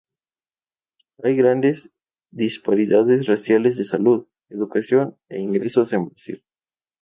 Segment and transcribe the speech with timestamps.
[1.21, 1.91] Hay grandes
[2.31, 6.43] disparidades raciales de salud, educación e ingresos en Brasil.